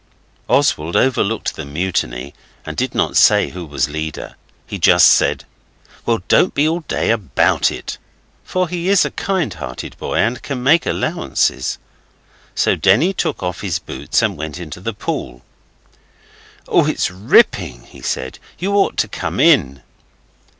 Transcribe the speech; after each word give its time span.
Oswald 0.49 0.95
overlooked 0.95 1.53
the 1.55 1.63
mutiny 1.63 2.33
and 2.65 2.75
did 2.75 2.95
not 2.95 3.15
say 3.15 3.49
who 3.49 3.63
was 3.67 3.87
leader. 3.87 4.35
He 4.65 4.79
just 4.79 5.07
said 5.09 5.45
'Well 6.07 6.23
don't 6.27 6.55
be 6.55 6.67
all 6.67 6.79
day 6.79 7.11
about 7.11 7.69
it,' 7.71 7.99
for 8.43 8.67
he 8.67 8.89
is 8.89 9.05
a 9.05 9.11
kind 9.11 9.53
hearted 9.53 9.95
boy 9.99 10.15
and 10.15 10.41
can 10.41 10.63
make 10.63 10.87
allowances. 10.87 11.77
So 12.55 12.75
Denny 12.75 13.13
took 13.13 13.43
off 13.43 13.61
his 13.61 13.77
boots 13.77 14.23
and 14.23 14.35
went 14.35 14.57
into 14.59 14.79
the 14.81 14.93
pool. 14.95 15.43
'Oh, 16.67 16.87
it's 16.87 17.11
ripping!' 17.11 17.83
he 17.83 18.01
said. 18.01 18.39
'You 18.57 18.73
ought 18.73 18.97
to 18.97 19.07
come 19.07 19.39
in. 19.39 19.83